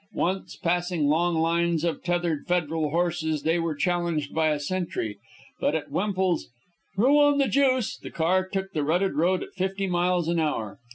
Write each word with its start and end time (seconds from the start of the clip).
Once, 0.15 0.55
passing 0.55 1.05
long 1.07 1.35
lines 1.35 1.83
of 1.83 2.01
tethered 2.01 2.47
federal 2.47 2.89
horses, 2.89 3.43
they 3.43 3.59
were 3.59 3.75
challenged 3.75 4.33
by 4.33 4.49
a 4.49 4.59
sentry; 4.59 5.19
but 5.59 5.75
at 5.75 5.91
Wemple's 5.91 6.49
"Throw 6.95 7.19
on 7.19 7.37
the 7.37 7.47
juice!" 7.47 7.97
the 7.99 8.09
car 8.09 8.49
took 8.49 8.71
the 8.73 8.83
rutted 8.83 9.13
road 9.13 9.43
at 9.43 9.53
fifty 9.53 9.85
miles 9.85 10.27
an 10.27 10.39
hour. 10.39 10.79